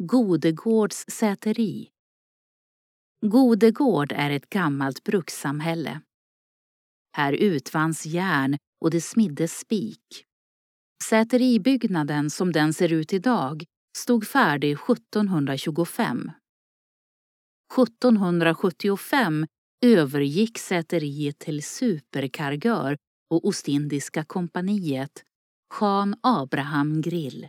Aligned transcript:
Godegårds 0.00 1.04
säteri. 1.08 1.88
Godegård 3.26 4.12
är 4.12 4.30
ett 4.30 4.50
gammalt 4.50 5.04
brukssamhälle. 5.04 6.00
Här 7.16 7.32
utvanns 7.32 8.06
järn 8.06 8.56
och 8.80 8.90
det 8.90 9.00
smiddes 9.00 9.58
spik. 9.58 10.24
Säteribyggnaden 11.04 12.30
som 12.30 12.52
den 12.52 12.72
ser 12.74 12.92
ut 12.92 13.12
idag 13.12 13.64
stod 13.96 14.26
färdig 14.26 14.72
1725. 14.72 16.30
1775 17.72 19.46
övergick 19.84 20.58
säteriet 20.58 21.38
till 21.38 21.62
superkargör 21.62 22.96
och 23.30 23.46
Ostindiska 23.46 24.24
kompaniet, 24.24 25.22
Jan 25.80 26.16
Abraham 26.22 27.00
Grill. 27.00 27.48